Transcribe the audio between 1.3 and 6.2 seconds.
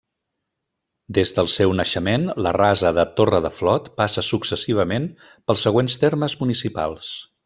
del seu naixement, la Rasa de Torredeflot passa successivament pels següents